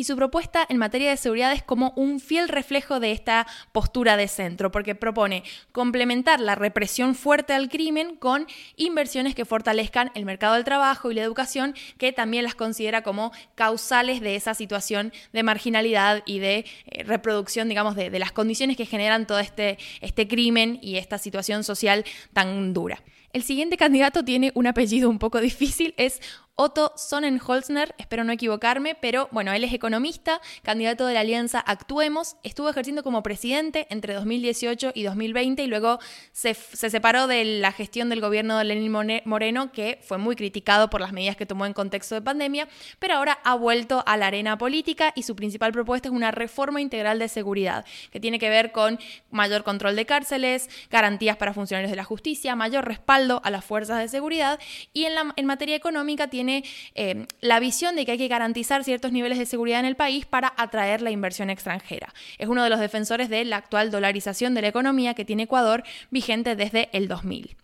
y 0.00 0.04
su 0.04 0.14
propuesta 0.14 0.64
en 0.68 0.76
materia 0.76 1.10
de 1.10 1.16
seguridad 1.16 1.52
es 1.52 1.64
como 1.64 1.92
un 1.96 2.20
fiel 2.20 2.48
reflejo 2.48 3.00
de 3.00 3.10
esta 3.10 3.48
postura 3.72 4.16
de 4.16 4.28
centro, 4.28 4.70
porque 4.70 4.94
propone 4.94 5.42
complementar 5.72 6.38
la 6.38 6.54
represión 6.54 7.16
fuerte 7.16 7.52
al 7.52 7.68
crimen 7.68 8.14
con 8.14 8.46
inversiones 8.76 9.34
que 9.34 9.44
fortalezcan 9.44 10.12
el 10.14 10.24
mercado 10.24 10.54
del 10.54 10.62
trabajo 10.62 11.10
y 11.10 11.14
la 11.14 11.22
educación, 11.22 11.74
que 11.98 12.12
también 12.12 12.44
las 12.44 12.54
considera 12.54 13.02
como 13.02 13.32
causales 13.56 14.20
de 14.20 14.36
esa 14.36 14.54
situación 14.54 15.12
de 15.32 15.42
marginalidad 15.42 16.22
y 16.26 16.38
de 16.38 16.64
eh, 16.86 17.02
reproducción, 17.02 17.68
digamos, 17.68 17.96
de, 17.96 18.16
las 18.20 18.30
condiciones 18.30 18.76
que 18.76 18.86
generan 18.86 19.26
todo 19.26 19.40
este, 19.40 19.78
este 20.00 20.28
crimen 20.28 20.78
y 20.80 20.98
esta 20.98 21.18
situación 21.18 21.64
social 21.64 22.04
tan 22.32 22.72
dura. 22.72 23.02
El 23.32 23.42
siguiente 23.42 23.76
candidato 23.76 24.24
tiene 24.24 24.52
un 24.54 24.66
apellido 24.66 25.10
un 25.10 25.18
poco 25.18 25.40
difícil, 25.40 25.92
es 25.98 26.20
Otto 26.60 26.92
Sonnenholzner, 26.96 27.94
espero 27.98 28.24
no 28.24 28.32
equivocarme, 28.32 28.96
pero 28.96 29.28
bueno, 29.30 29.52
él 29.52 29.62
es 29.62 29.72
economista, 29.72 30.40
candidato 30.64 31.06
de 31.06 31.14
la 31.14 31.20
alianza 31.20 31.60
Actuemos, 31.60 32.34
estuvo 32.42 32.68
ejerciendo 32.68 33.04
como 33.04 33.22
presidente 33.22 33.86
entre 33.90 34.14
2018 34.14 34.90
y 34.92 35.04
2020 35.04 35.62
y 35.62 35.66
luego 35.68 36.00
se, 36.32 36.54
separó 36.54 37.28
de 37.28 37.44
la 37.44 37.70
gestión 37.70 38.08
del 38.08 38.20
gobierno 38.20 38.58
de 38.58 38.64
Lenín 38.64 39.22
Moreno, 39.24 39.70
que 39.70 40.00
fue 40.02 40.18
muy 40.18 40.34
criticado 40.34 40.90
por 40.90 41.00
las 41.00 41.12
medidas 41.12 41.36
que 41.36 41.46
tomó 41.46 41.64
en 41.64 41.74
contexto 41.74 42.16
de 42.16 42.22
pandemia, 42.22 42.66
pero 42.98 43.14
ahora 43.14 43.38
ha 43.44 43.54
vuelto 43.54 44.02
a 44.04 44.16
la 44.16 44.26
arena 44.26 44.58
política 44.58 45.12
y 45.14 45.22
su 45.22 45.36
principal 45.36 45.70
propuesta 45.70 46.08
es 46.08 46.12
una 46.12 46.32
reforma 46.32 46.80
integral 46.80 47.20
de 47.20 47.28
seguridad, 47.28 47.84
que 48.10 48.18
tiene 48.18 48.40
que 48.40 48.50
ver 48.50 48.72
con 48.72 48.98
mayor 49.30 49.62
control 49.62 49.94
de 49.94 50.06
cárceles, 50.06 50.68
garantías 50.90 51.36
para 51.36 51.54
funcionarios 51.54 51.92
de 51.92 51.96
la 51.96 52.04
justicia, 52.04 52.56
mayor 52.56 52.84
respaldo 52.84 53.17
a 53.42 53.50
las 53.50 53.64
fuerzas 53.64 53.98
de 53.98 54.08
seguridad 54.08 54.58
y 54.92 55.06
en, 55.06 55.46
materia 55.46 55.74
económica 55.74 56.28
tiene 56.28 56.64
eh, 56.94 57.26
la 57.40 57.58
visión 57.58 57.96
de 57.96 58.06
que 58.06 58.12
hay 58.12 58.18
que 58.18 58.28
garantizar 58.28 58.84
ciertos 58.84 59.12
niveles 59.12 59.38
de 59.38 59.46
seguridad 59.46 59.80
en 59.80 59.86
el 59.86 59.96
país 59.96 60.24
para 60.26 60.52
atraer 60.56 61.02
la 61.02 61.10
inversión 61.10 61.50
extranjera. 61.50 62.14
Es 62.38 62.48
uno 62.48 62.62
de 62.62 62.70
los 62.70 62.80
defensores 62.80 63.28
de 63.28 63.44
la 63.44 63.56
actual 63.56 63.90
dolarización 63.90 64.54
de 64.54 64.62
la 64.62 64.68
economía 64.68 65.14
que 65.14 65.24
tiene 65.24 65.44
Ecuador 65.44 65.82
vigente 66.10 66.54
desde 66.56 66.88
el 66.92 67.08
2000. 67.08 67.56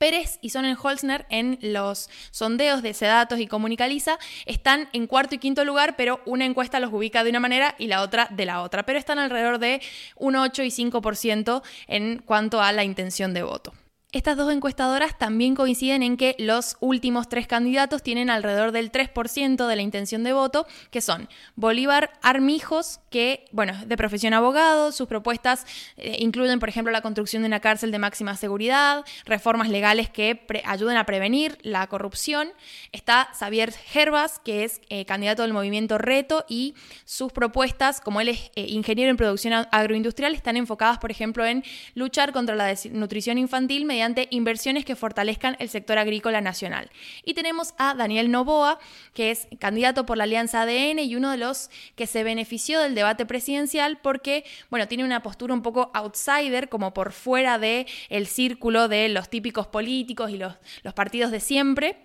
Pérez 0.00 0.38
y 0.40 0.48
Sonnenholzner 0.48 1.26
en 1.28 1.58
los 1.60 2.08
sondeos 2.30 2.80
de 2.80 2.94
Sedatos 2.94 3.38
y 3.38 3.46
Comunicaliza 3.46 4.18
están 4.46 4.88
en 4.94 5.06
cuarto 5.06 5.34
y 5.34 5.38
quinto 5.38 5.62
lugar, 5.62 5.94
pero 5.94 6.22
una 6.24 6.46
encuesta 6.46 6.80
los 6.80 6.90
ubica 6.90 7.22
de 7.22 7.28
una 7.28 7.38
manera 7.38 7.74
y 7.78 7.86
la 7.86 8.00
otra 8.00 8.26
de 8.30 8.46
la 8.46 8.62
otra, 8.62 8.86
pero 8.86 8.98
están 8.98 9.18
alrededor 9.18 9.58
de 9.58 9.82
un 10.16 10.36
8 10.36 10.62
y 10.62 10.68
5% 10.68 11.62
en 11.86 12.18
cuanto 12.20 12.62
a 12.62 12.72
la 12.72 12.82
intención 12.82 13.34
de 13.34 13.42
voto. 13.42 13.74
Estas 14.12 14.36
dos 14.36 14.52
encuestadoras 14.52 15.16
también 15.18 15.54
coinciden 15.54 16.02
en 16.02 16.16
que 16.16 16.34
los 16.36 16.76
últimos 16.80 17.28
tres 17.28 17.46
candidatos 17.46 18.02
tienen 18.02 18.28
alrededor 18.28 18.72
del 18.72 18.90
3% 18.90 19.68
de 19.68 19.76
la 19.76 19.82
intención 19.82 20.24
de 20.24 20.32
voto, 20.32 20.66
que 20.90 21.00
son 21.00 21.28
Bolívar 21.54 22.10
Armijos, 22.20 22.98
que, 23.08 23.44
bueno, 23.52 23.72
de 23.86 23.96
profesión 23.96 24.34
abogado, 24.34 24.90
sus 24.90 25.06
propuestas 25.06 25.64
eh, 25.96 26.16
incluyen, 26.18 26.58
por 26.58 26.68
ejemplo, 26.68 26.92
la 26.92 27.02
construcción 27.02 27.42
de 27.42 27.46
una 27.46 27.60
cárcel 27.60 27.92
de 27.92 28.00
máxima 28.00 28.36
seguridad, 28.36 29.04
reformas 29.26 29.68
legales 29.68 30.10
que 30.10 30.44
ayuden 30.64 30.96
a 30.96 31.06
prevenir 31.06 31.58
la 31.62 31.86
corrupción. 31.86 32.48
Está 32.90 33.28
Xavier 33.38 33.72
Herbas, 33.94 34.40
que 34.40 34.64
es 34.64 34.80
eh, 34.88 35.04
candidato 35.04 35.42
del 35.42 35.52
movimiento 35.52 35.98
Reto, 35.98 36.44
y 36.48 36.74
sus 37.04 37.30
propuestas, 37.30 38.00
como 38.00 38.20
él 38.20 38.30
es 38.30 38.50
eh, 38.56 38.66
ingeniero 38.66 39.12
en 39.12 39.16
producción 39.16 39.52
agroindustrial, 39.70 40.34
están 40.34 40.56
enfocadas, 40.56 40.98
por 40.98 41.12
ejemplo, 41.12 41.46
en 41.46 41.62
luchar 41.94 42.32
contra 42.32 42.56
la 42.56 42.64
desnutrición 42.64 43.38
infantil 43.38 43.84
mediante 43.84 43.99
mediante 44.00 44.28
inversiones 44.30 44.86
que 44.86 44.96
fortalezcan 44.96 45.56
el 45.58 45.68
sector 45.68 45.98
agrícola 45.98 46.40
nacional. 46.40 46.90
Y 47.22 47.34
tenemos 47.34 47.74
a 47.76 47.94
Daniel 47.94 48.30
Novoa, 48.30 48.78
que 49.12 49.30
es 49.30 49.46
candidato 49.58 50.06
por 50.06 50.16
la 50.16 50.24
Alianza 50.24 50.62
ADN 50.62 51.00
y 51.00 51.16
uno 51.16 51.30
de 51.30 51.36
los 51.36 51.68
que 51.96 52.06
se 52.06 52.24
benefició 52.24 52.80
del 52.80 52.94
debate 52.94 53.26
presidencial 53.26 53.98
porque, 53.98 54.44
bueno, 54.70 54.88
tiene 54.88 55.04
una 55.04 55.22
postura 55.22 55.52
un 55.52 55.60
poco 55.60 55.90
outsider, 55.92 56.70
como 56.70 56.94
por 56.94 57.12
fuera 57.12 57.58
del 57.58 57.86
el 58.08 58.26
círculo 58.26 58.88
de 58.88 59.10
los 59.10 59.28
típicos 59.28 59.66
políticos 59.66 60.30
y 60.30 60.38
los, 60.38 60.54
los 60.82 60.94
partidos 60.94 61.30
de 61.30 61.40
siempre. 61.40 61.96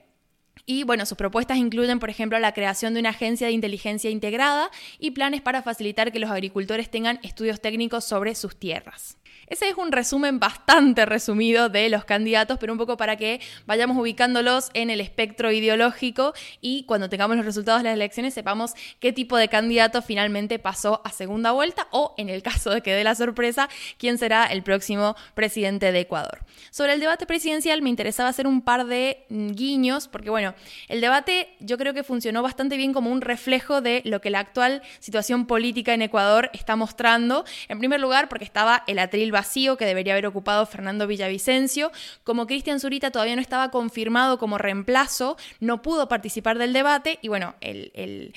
Y 0.66 0.84
bueno, 0.84 1.06
sus 1.06 1.18
propuestas 1.18 1.58
incluyen, 1.58 2.00
por 2.00 2.10
ejemplo, 2.10 2.38
la 2.40 2.54
creación 2.54 2.94
de 2.94 3.00
una 3.00 3.12
agencia 3.12 3.48
de 3.48 3.54
inteligencia 3.54 4.10
integrada 4.10 4.70
y 5.00 5.12
planes 5.12 5.42
para 5.42 5.62
facilitar 5.62 6.12
que 6.12 6.20
los 6.20 6.30
agricultores 6.32 6.92
tengan 6.92 7.20
estudios 7.24 7.62
técnicos 7.62 8.04
sobre 8.04 8.36
sus 8.36 8.58
tierras. 8.58 9.18
Ese 9.48 9.70
es 9.70 9.76
un 9.78 9.92
resumen 9.92 10.40
bastante 10.40 11.06
resumido 11.06 11.70
de 11.70 11.90
los 11.90 12.04
candidatos, 12.04 12.58
pero 12.60 12.74
un 12.74 12.80
poco 12.80 12.98
para 12.98 13.16
que 13.16 13.40
vayamos 13.68 13.96
ubicándolos 13.98 14.72
en 14.74 14.90
el 14.90 15.00
espectro 15.00 15.52
ideológico 15.52 16.34
y 16.62 16.84
cuando 16.86 17.10
tengamos 17.10 17.38
los 17.38 17.46
resultados 17.46 17.82
de 17.82 17.90
las 17.90 17.94
elecciones 17.94 18.34
sepamos 18.34 18.74
qué 19.00 19.14
tipo 19.14 19.38
de 19.38 19.48
candidato 19.48 20.02
finalmente 20.02 20.58
pasó 20.58 21.02
a 21.06 21.12
segunda 21.12 21.52
vuelta 21.52 21.88
o, 21.92 22.16
en 22.18 22.30
el 22.30 22.42
caso 22.42 22.72
de 22.72 22.82
que 22.82 22.94
dé 22.94 23.04
la 23.04 23.14
sorpresa, 23.14 23.70
quién 23.98 24.18
será 24.18 24.46
el 24.46 24.64
próximo 24.64 25.16
presidente 25.36 25.92
de 25.92 26.00
Ecuador. 26.00 26.40
Sobre 26.72 26.94
el 26.94 27.00
debate 27.00 27.26
presidencial 27.26 27.82
me 27.82 27.90
interesaba 27.90 28.30
hacer 28.30 28.48
un 28.48 28.62
par 28.62 28.86
de 28.86 29.26
guiños, 29.30 30.08
porque 30.08 30.30
bueno, 30.30 30.56
el 30.88 31.02
debate 31.02 31.50
yo 31.60 31.78
creo 31.78 31.94
que 31.94 32.04
funcionó 32.04 32.42
bastante 32.42 32.78
bien 32.78 32.94
como 32.94 33.12
un 33.12 33.22
reflejo 33.22 33.82
de 33.82 34.02
lo 34.06 34.22
que 34.22 34.30
la 34.30 34.40
actual 34.40 34.82
situación 35.00 35.46
política 35.46 35.94
en 35.94 36.02
Ecuador 36.02 36.50
está 36.54 36.76
mostrando. 36.76 37.46
En 37.68 37.80
primer 37.80 38.00
lugar, 38.00 38.28
porque 38.28 38.46
estaba 38.46 38.84
el 38.88 39.00
atril 39.00 39.25
vacío 39.32 39.78
que 39.78 39.86
debería 39.86 40.14
haber 40.14 40.28
ocupado 40.28 40.66
Fernando 40.66 41.08
Villavicencio. 41.08 41.92
Como 42.24 42.48
Cristian 42.48 42.80
Zurita 42.80 43.12
todavía 43.12 43.36
no 43.36 43.42
estaba 43.42 43.72
confirmado 43.72 44.38
como 44.38 44.58
reemplazo, 44.58 45.38
no 45.60 45.82
pudo 45.82 46.08
participar 46.08 46.58
del 46.58 46.74
debate 46.74 47.20
y 47.22 47.28
bueno, 47.28 47.56
el, 47.62 48.34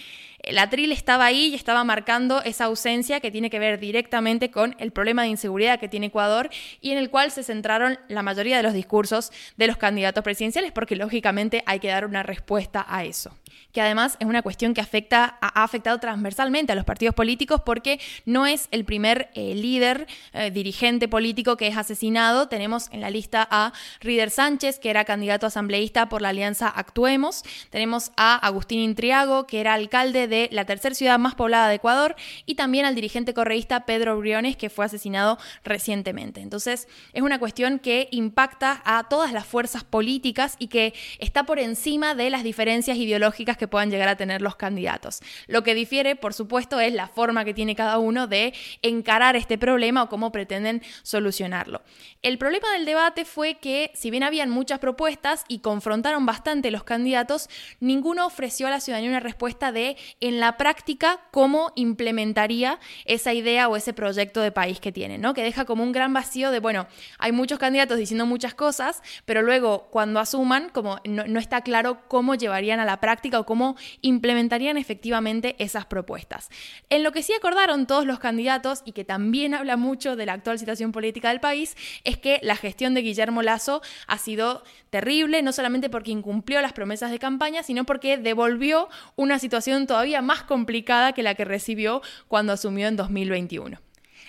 el 0.49 0.59
atril 0.59 0.93
estaba 0.93 1.27
ahí 1.27 1.49
y 1.49 1.55
estaba 1.55 1.85
marcando 1.85 2.43
esa 2.43 2.65
ausencia 2.65 3.21
que 3.21 3.31
tiene 3.31 3.51
que 3.51 3.59
ver 3.59 3.79
directamente 3.79 4.51
con 4.51 4.75
el 4.79 4.93
problema 4.93 5.23
de 5.23 5.29
inseguridad 5.29 5.79
que 5.79 5.89
tiene 5.89 6.07
Ecuador 6.07 6.49
y 6.81 6.93
en 6.93 6.99
el 6.99 7.11
cual 7.11 7.31
se 7.31 7.43
centraron 7.43 7.99
la 8.09 8.23
mayoría 8.23 8.57
de 8.57 8.63
los 8.63 8.73
discursos 8.73 9.31
de 9.59 9.67
los 9.67 9.77
candidatos 9.77 10.25
presidenciales 10.25 10.73
porque 10.73 10.97
lógicamente 10.97 11.63
hay 11.67 11.81
que 11.81 11.89
dar 11.89 12.07
una 12.07 12.23
respuesta 12.23 12.87
a 12.89 13.05
eso 13.05 13.37
que 13.73 13.83
además 13.83 14.17
es 14.19 14.27
una 14.27 14.43
cuestión 14.43 14.75
que 14.75 14.81
afecta, 14.81 15.39
ha 15.41 15.63
afectado 15.63 15.99
transversalmente 15.99 16.73
a 16.73 16.75
los 16.75 16.85
partidos 16.85 17.15
políticos 17.15 17.61
porque 17.65 18.01
no 18.25 18.47
es 18.47 18.69
el 18.71 18.85
primer 18.85 19.31
eh, 19.35 19.55
líder, 19.55 20.07
eh, 20.33 20.51
dirigente 20.51 21.07
político 21.09 21.57
que 21.57 21.69
es 21.69 21.77
asesinado. 21.77 22.49
Tenemos 22.49 22.89
en 22.93 23.01
la 23.01 23.11
lista 23.11 23.47
a 23.51 23.73
Rider 24.01 24.31
Sánchez, 24.31 24.79
que 24.79 24.91
era 24.91 25.05
candidato 25.05 25.47
asambleísta 25.47 26.09
por 26.09 26.23
la 26.23 26.31
alianza 26.31 26.69
Actuemos. 26.69 27.45
Tenemos 27.71 28.11
a 28.17 28.37
Agustín 28.37 28.81
Intriago, 28.81 29.47
que 29.47 29.61
era 29.61 29.75
alcalde 29.75 30.29
de 30.29 30.38
la 30.53 30.65
tercera 30.65 30.95
ciudad 30.95 31.19
más 31.19 31.35
poblada 31.35 31.69
de 31.69 31.77
Ecuador. 31.77 32.15
Y 32.47 32.55
también 32.55 32.85
al 32.85 32.95
dirigente 32.95 33.35
correísta 33.35 33.85
Pedro 33.85 34.19
Briones, 34.19 34.57
que 34.57 34.71
fue 34.71 34.85
asesinado 34.85 35.39
recientemente. 35.65 36.41
Entonces, 36.41 36.87
es 37.13 37.23
una 37.23 37.39
cuestión 37.39 37.79
que 37.79 38.09
impacta 38.13 38.83
a 38.85 39.09
todas 39.09 39.33
las 39.33 39.47
fuerzas 39.47 39.85
políticas 39.85 40.57
y 40.59 40.69
que 40.69 40.95
está 41.19 41.45
por 41.45 41.59
encima 41.59 42.15
de 42.15 42.31
las 42.31 42.43
diferencias 42.45 42.97
ideológicas 42.97 43.57
que 43.57 43.69
puedan 43.69 43.91
llegar 43.91 44.09
a 44.09 44.17
tener 44.17 44.43
los 44.43 44.57
candidatos. 44.57 45.21
Lo 45.47 45.63
que 45.63 45.75
difiere, 45.75 46.17
por 46.17 46.35
supuesto, 46.35 46.81
es 46.81 46.93
la 46.93 47.09
forma 47.09 47.45
que 47.45 47.55
tiene 47.55 47.75
cada 47.75 47.99
uno 47.99 48.27
de 48.27 48.55
encarar 48.83 49.37
este 49.37 49.59
problema 49.59 50.03
o 50.03 50.09
cómo 50.09 50.33
pretenden 50.33 50.83
solucionarlo. 51.03 51.83
El 52.23 52.39
problema 52.39 52.73
del 52.73 52.85
debate 52.85 53.25
fue 53.25 53.55
que, 53.55 53.91
si 53.95 54.11
bien 54.11 54.23
habían 54.23 54.51
muchas 54.51 54.79
propuestas 54.79 55.45
y 55.49 55.61
confrontaron 55.61 56.27
bastante 56.27 56.71
los 56.71 56.85
candidatos, 56.85 57.49
ninguno 57.81 58.27
ofreció 58.27 58.67
a 58.67 58.71
la 58.71 58.81
ciudadanía 58.81 59.11
una 59.11 59.21
respuesta 59.21 59.73
de, 59.73 59.97
en 60.29 60.41
la 60.41 60.57
práctica, 60.57 61.21
cómo 61.31 61.73
implementaría 61.75 62.79
esa 63.05 63.33
idea 63.33 63.69
o 63.69 63.77
ese 63.77 63.93
proyecto 63.93 64.41
de 64.41 64.53
país 64.53 64.81
que 64.81 64.93
tienen, 64.93 65.21
¿no? 65.21 65.35
Que 65.35 65.43
deja 65.43 65.65
como 65.65 65.83
un 65.83 65.93
gran 65.93 66.13
vacío 66.13 66.51
de, 66.51 66.61
bueno, 66.61 66.87
hay 67.19 67.33
muchos 67.33 67.59
candidatos 67.59 67.99
diciendo 67.99 68.27
muchas 68.27 68.55
cosas, 68.55 69.03
pero 69.25 69.43
luego 69.43 69.89
cuando 69.91 70.21
asuman, 70.21 70.71
como 70.71 71.01
no, 71.05 71.27
no 71.27 71.41
está 71.41 71.63
claro 71.63 72.01
cómo 72.09 72.35
llevarían 72.35 72.81
a 72.81 72.85
la 72.85 73.01
práctica 73.01 73.41
o 73.41 73.47
cómo 73.47 73.77
implementarían 74.01 74.77
efectivamente 74.77 75.57
esas 75.59 75.87
propuestas. 75.87 76.49
En 76.91 77.03
lo 77.03 77.13
que 77.13 77.23
sí 77.23 77.33
acordaron 77.33 77.87
todos 77.87 78.07
los 78.07 78.19
candidatos 78.19 78.83
y 78.85 78.93
que 78.93 79.05
también 79.05 79.55
habla 79.55 79.77
mucho 79.77 80.17
de 80.17 80.27
la 80.27 80.35
actual 80.35 80.59
situación 80.59 80.93
política 80.93 81.31
del 81.31 81.41
país 81.41 81.77
es 82.05 82.19
que 82.19 82.39
la 82.43 82.57
gestión 82.57 82.95
de 82.95 83.03
Guillermo 83.03 83.43
Lazo 83.43 83.83
ha 84.07 84.19
sido 84.19 84.63
terrible, 84.91 85.43
no 85.43 85.53
solamente 85.53 85.91
porque 85.91 86.11
incumplió 86.11 86.61
las 86.61 86.73
promesas 86.73 87.11
de 87.11 87.19
campaña, 87.19 87.63
sino 87.63 87.85
porque 87.85 88.17
devolvió 88.17 88.89
una 89.17 89.39
situación 89.39 89.87
todavía 89.87 90.08
más 90.23 90.43
complicada 90.43 91.13
que 91.13 91.23
la 91.23 91.35
que 91.35 91.45
recibió 91.45 92.03
cuando 92.29 92.53
asumió 92.53 92.89
en 92.89 92.97
2021. 92.97 93.88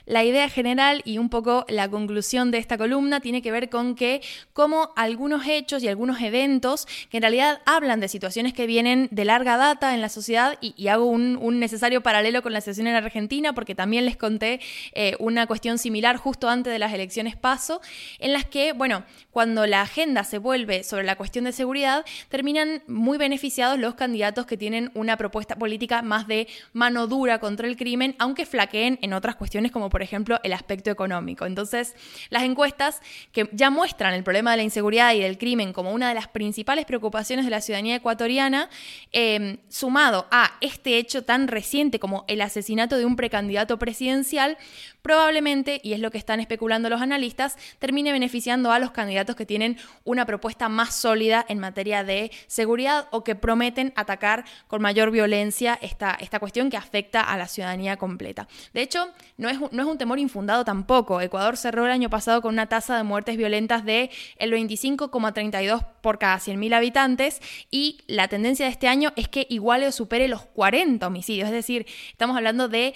La 0.10 0.24
idea 0.24 0.50
general 0.50 1.04
y 1.06 1.20
un 1.20 1.30
poco 1.30 1.68
la 1.70 1.88
conclusión 1.88 2.50
de 2.50 2.58
esta 2.58 2.80
columna 2.80 3.20
tiene 3.20 3.44
que 3.44 3.52
ver 3.52 3.70
con 3.70 3.94
que 3.94 4.24
como 4.54 4.92
algunos 4.96 5.46
hechos 5.46 5.84
y 5.84 5.88
algunos 5.88 6.20
eventos 6.22 6.88
que 7.12 7.18
en 7.18 7.22
realidad 7.22 7.62
hablan 7.68 8.00
de 8.00 8.08
situaciones 8.08 8.54
que 8.56 8.66
vienen 8.66 9.08
de 9.12 9.24
larga 9.24 9.56
data 9.56 9.94
en 9.94 10.02
la 10.02 10.10
sociedad 10.10 10.58
y, 10.62 10.88
hago 10.88 11.06
un, 11.06 11.60
necesario 11.60 12.02
paralelo 12.02 12.42
con 12.42 12.54
la 12.54 12.62
situación 12.62 12.88
en 12.88 12.96
Argentina 12.96 13.54
porque 13.54 13.76
también 13.76 14.04
les 14.04 14.18
conté 14.18 14.62
eh, 14.94 15.16
una 15.20 15.46
cuestión 15.46 15.78
similar 15.78 16.18
justo 16.18 16.50
antes 16.50 16.74
de 16.74 16.80
las 16.80 16.92
elecciones 16.92 17.36
paso 17.36 17.80
en 18.18 18.34
las 18.34 18.46
que, 18.46 18.74
bueno, 18.74 19.04
cuando 19.30 19.68
la 19.68 19.82
agenda 19.82 20.24
se 20.24 20.40
vuelve 20.40 20.84
sobre 20.84 21.04
la 21.04 21.18
cuestión 21.18 21.46
de 21.46 21.52
seguridad, 21.52 22.04
terminan 22.30 22.82
muy 22.88 23.20
beneficiados 23.20 23.78
los 23.78 23.94
candidatos 23.94 24.48
que 24.48 24.58
tienen 24.58 24.90
una 24.96 25.18
propuesta 25.18 25.56
política 25.56 26.02
más 26.02 26.26
de 26.26 26.48
mano 26.74 27.06
dura 27.06 27.40
contra 27.40 27.68
el 27.68 27.78
crimen, 27.78 28.16
aunque 28.18 28.48
flaqueen 28.48 28.98
en 29.04 29.14
otras 29.14 29.36
cuestiones 29.36 29.72
como 29.72 29.92
por 29.92 29.99
por 30.00 30.04
ejemplo, 30.06 30.40
el 30.44 30.54
aspecto 30.54 30.90
económico. 30.92 31.46
Entonces, 31.46 31.94
las 32.30 32.44
encuestas 32.44 33.02
que 33.34 33.50
ya 33.52 33.70
muestran 33.70 34.14
el 34.14 34.24
problema 34.24 34.52
de 34.52 34.56
la 34.56 34.64
inseguridad 34.64 35.14
y 35.14 35.20
del 35.20 35.38
crimen 35.38 35.74
como 35.74 35.92
una 35.92 36.08
de 36.08 36.16
las 36.16 36.30
principales 36.30 36.86
preocupaciones 36.86 37.44
de 37.44 37.52
la 37.52 37.60
ciudadanía 37.60 37.98
ecuatoriana, 37.98 38.70
em, 39.12 39.58
sumado 39.68 40.26
a 40.32 40.54
este 40.62 40.98
hecho 41.00 41.26
tan 41.26 41.50
reciente 41.50 42.00
como 42.00 42.24
el 42.30 42.40
asesinato 42.40 42.98
de 42.98 43.04
un 43.04 43.18
precandidato 43.18 43.78
presidencial, 43.78 44.58
probablemente, 45.02 45.80
y 45.84 45.94
es 45.94 46.00
lo 46.00 46.12
que 46.12 46.18
están 46.18 46.40
especulando 46.40 46.90
los 46.90 47.02
analistas, 47.02 47.58
termine 47.80 48.12
beneficiando 48.12 48.72
a 48.72 48.80
los 48.80 48.92
candidatos 48.92 49.36
que 49.36 49.46
tienen 49.46 49.78
una 50.04 50.26
propuesta 50.26 50.70
más 50.70 50.96
sólida 50.96 51.46
en 51.48 51.60
materia 51.60 52.04
de 52.04 52.32
seguridad 52.48 53.08
o 53.12 53.24
que 53.24 53.36
prometen 53.36 53.94
atacar 53.96 54.46
con 54.68 54.82
mayor 54.82 55.12
violencia 55.12 55.78
esta, 55.82 56.18
esta 56.20 56.40
cuestión 56.40 56.70
que 56.70 56.78
afecta 56.78 57.22
a 57.22 57.38
la 57.38 57.48
ciudadanía 57.48 57.98
completa. 57.98 58.48
De 58.74 58.82
hecho, 58.82 59.10
no 59.38 59.50
es, 59.50 59.60
no 59.72 59.82
es 59.82 59.88
un 59.88 59.98
temor 59.98 60.20
infundado 60.20 60.66
tampoco. 60.66 61.22
Ecuador 61.22 61.58
cerró 61.58 61.86
el 61.86 61.92
año 61.92 62.10
pasado 62.10 62.42
con 62.42 62.54
una 62.54 62.68
tasa 62.68 62.98
de 62.98 63.04
muertes 63.04 63.38
violentas 63.38 63.86
de 63.86 64.10
el 64.38 64.52
25,32 64.52 65.86
por 66.02 66.20
cada 66.20 66.38
100.000 66.38 66.74
habitantes 66.74 67.42
y 67.72 68.00
la 68.08 68.28
tendencia 68.28 68.66
de 68.66 68.72
este 68.72 68.88
año 68.88 69.14
es 69.16 69.28
que 69.28 69.48
iguale 69.50 69.88
o 69.88 69.92
supere 69.92 70.28
los 70.28 70.46
40 70.46 71.06
homicidios. 71.06 71.48
Es 71.48 71.54
decir, 71.54 71.86
estamos 72.12 72.36
hablando 72.36 72.68
de 72.68 72.94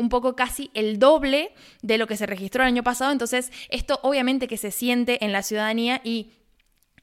un 0.00 0.08
poco 0.08 0.34
casi 0.34 0.70
el 0.74 0.98
doble 0.98 1.52
de 1.82 1.98
lo 1.98 2.06
que 2.06 2.16
se 2.16 2.26
registró 2.26 2.62
el 2.62 2.68
año 2.68 2.82
pasado. 2.82 3.12
Entonces, 3.12 3.52
esto 3.68 4.00
obviamente 4.02 4.48
que 4.48 4.56
se 4.56 4.70
siente 4.70 5.24
en 5.24 5.32
la 5.32 5.42
ciudadanía 5.42 6.00
y 6.02 6.32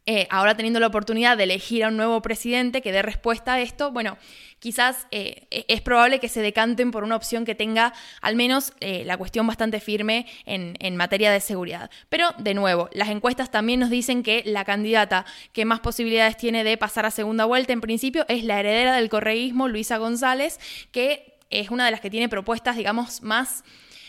eh, 0.09 0.25
ahora 0.29 0.55
teniendo 0.55 0.79
la 0.79 0.87
oportunidad 0.87 1.35
de 1.35 1.43
elegir 1.43 1.83
a 1.83 1.89
un 1.89 1.97
nuevo 1.97 2.21
presidente 2.21 2.81
que 2.81 2.93
dé 2.93 3.01
respuesta 3.01 3.55
a 3.55 3.59
esto, 3.59 3.91
bueno, 3.91 4.17
quizás 4.59 5.05
eh, 5.11 5.47
e-, 5.51 5.65
es 5.67 5.81
probable 5.81 6.21
que 6.21 6.29
se 6.29 6.41
decanten 6.41 6.91
por 6.91 7.03
una 7.03 7.17
opción 7.17 7.43
que 7.43 7.55
tenga 7.55 7.93
al 8.21 8.37
menos 8.37 8.71
eh, 8.79 9.03
la 9.03 9.17
cuestión 9.17 9.45
bastante 9.45 9.81
firme 9.81 10.25
en, 10.45 10.77
en, 10.79 10.95
materia 10.95 11.29
de 11.29 11.41
seguridad. 11.41 11.91
Pero, 12.07 12.29
de 12.37 12.53
nuevo, 12.53 12.89
las 12.93 13.09
encuestas 13.09 13.51
también 13.51 13.81
nos 13.81 13.89
dicen 13.89 14.23
que 14.23 14.43
la 14.45 14.63
candidata 14.63 15.25
que 15.51 15.65
más 15.65 15.81
posibilidades 15.81 16.37
tiene 16.37 16.63
de 16.63 16.77
pasar 16.77 17.05
a 17.05 17.11
segunda 17.11 17.43
vuelta, 17.43 17.73
en 17.73 17.81
principio, 17.81 18.25
es 18.29 18.45
la 18.45 18.61
heredera 18.61 18.95
del 18.95 19.09
correísmo, 19.09 19.67
Luisa 19.67 19.97
González, 19.97 20.57
que 20.93 21.36
es 21.49 21.69
una 21.69 21.85
de 21.85 21.91
las 21.91 22.01
que 22.01 22.09
tiene 22.09 22.29
propuestas, 22.29 22.75
digamos, 22.75 23.21
más 23.21 23.63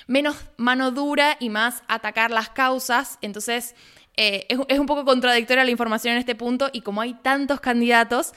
menos 0.06 0.36
mano 0.56 0.90
dura 0.90 1.36
y 1.38 1.50
más 1.50 1.82
atacar 1.86 2.30
las 2.30 2.48
causas. 2.48 3.18
Entonces, 3.20 3.74
eh, 4.16 4.46
es, 4.48 4.58
es 4.68 4.78
un 4.78 4.86
poco 4.86 5.04
contradictoria 5.04 5.64
la 5.64 5.70
información 5.70 6.14
en 6.14 6.18
este 6.18 6.34
punto 6.34 6.70
y 6.72 6.80
como 6.80 7.00
hay 7.00 7.14
tantos 7.14 7.60
candidatos, 7.60 8.32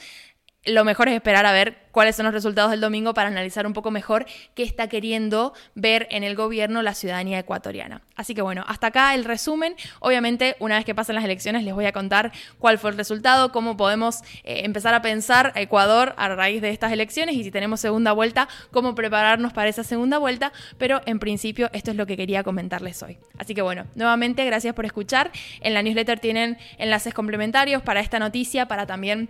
lo 0.64 0.84
mejor 0.84 1.08
es 1.08 1.14
esperar 1.14 1.44
a 1.44 1.52
ver 1.52 1.82
cuáles 1.90 2.16
son 2.16 2.24
los 2.24 2.34
resultados 2.34 2.70
del 2.70 2.80
domingo 2.80 3.14
para 3.14 3.28
analizar 3.28 3.66
un 3.66 3.72
poco 3.72 3.90
mejor 3.90 4.26
qué 4.54 4.62
está 4.62 4.88
queriendo 4.88 5.52
ver 5.74 6.06
en 6.10 6.22
el 6.24 6.36
gobierno 6.36 6.82
la 6.82 6.94
ciudadanía 6.94 7.38
ecuatoriana. 7.38 8.02
Así 8.14 8.34
que 8.34 8.42
bueno, 8.42 8.64
hasta 8.68 8.88
acá 8.88 9.14
el 9.14 9.24
resumen. 9.24 9.74
Obviamente, 10.00 10.56
una 10.60 10.76
vez 10.76 10.84
que 10.84 10.94
pasen 10.94 11.16
las 11.16 11.24
elecciones, 11.24 11.64
les 11.64 11.74
voy 11.74 11.86
a 11.86 11.92
contar 11.92 12.32
cuál 12.58 12.78
fue 12.78 12.90
el 12.90 12.96
resultado, 12.96 13.50
cómo 13.50 13.76
podemos 13.76 14.22
eh, 14.44 14.62
empezar 14.64 14.94
a 14.94 15.02
pensar 15.02 15.52
a 15.54 15.60
Ecuador 15.60 16.14
a 16.16 16.28
raíz 16.28 16.62
de 16.62 16.70
estas 16.70 16.92
elecciones 16.92 17.34
y 17.34 17.44
si 17.44 17.50
tenemos 17.50 17.80
segunda 17.80 18.12
vuelta, 18.12 18.48
cómo 18.70 18.94
prepararnos 18.94 19.52
para 19.52 19.68
esa 19.68 19.82
segunda 19.82 20.18
vuelta. 20.18 20.52
Pero 20.78 21.02
en 21.06 21.18
principio, 21.18 21.70
esto 21.72 21.90
es 21.90 21.96
lo 21.96 22.06
que 22.06 22.16
quería 22.16 22.44
comentarles 22.44 23.02
hoy. 23.02 23.18
Así 23.36 23.54
que 23.54 23.62
bueno, 23.62 23.86
nuevamente, 23.96 24.44
gracias 24.44 24.74
por 24.74 24.86
escuchar. 24.86 25.32
En 25.60 25.74
la 25.74 25.82
newsletter 25.82 26.20
tienen 26.20 26.56
enlaces 26.78 27.12
complementarios 27.12 27.82
para 27.82 28.00
esta 28.00 28.18
noticia, 28.18 28.66
para 28.66 28.86
también 28.86 29.28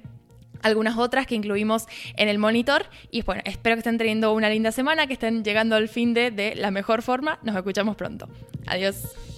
algunas 0.63 0.99
otras 0.99 1.27
que 1.27 1.35
incluimos 1.35 1.87
en 2.17 2.29
el 2.29 2.39
monitor. 2.39 2.87
Y 3.11 3.23
bueno, 3.23 3.43
espero 3.45 3.77
que 3.77 3.81
estén 3.81 3.99
teniendo 3.99 4.33
una 4.33 4.49
linda 4.49 4.73
semana, 4.73 5.07
que 5.07 5.15
estén 5.15 5.45
llegando 5.45 5.77
al 5.77 5.89
fin 5.89 6.15
de, 6.15 6.31
de 6.31 6.55
la 6.55 6.71
mejor 6.71 7.03
forma. 7.03 7.39
Nos 7.43 7.57
escuchamos 7.57 7.97
pronto. 7.97 8.29
Adiós. 8.67 9.32